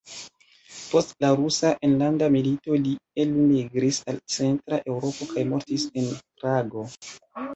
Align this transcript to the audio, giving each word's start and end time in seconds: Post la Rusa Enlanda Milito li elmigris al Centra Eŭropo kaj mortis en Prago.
Post 0.91 1.11
la 1.25 1.29
Rusa 1.39 1.73
Enlanda 1.87 2.29
Milito 2.35 2.79
li 2.85 2.93
elmigris 3.25 4.01
al 4.13 4.17
Centra 4.37 4.81
Eŭropo 4.95 5.27
kaj 5.35 5.47
mortis 5.53 5.87
en 6.03 6.09
Prago. 6.41 6.87